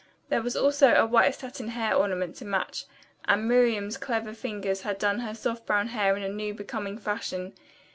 There 0.29 0.41
was 0.41 0.55
also 0.55 0.95
a 0.95 1.05
white 1.05 1.35
satin 1.35 1.67
hair 1.67 1.93
ornament 1.93 2.35
to 2.37 2.45
match, 2.45 2.85
and 3.25 3.47
Miriam's 3.47 3.97
clever 3.97 4.33
fingers 4.33 4.81
had 4.81 4.97
done 4.97 5.19
her 5.19 5.35
soft 5.35 5.67
brown 5.67 5.89
hair 5.89 6.17
in 6.17 6.23
a 6.23 6.29
new, 6.29 6.55
becoming 6.55 6.97
fashion. 6.97 7.53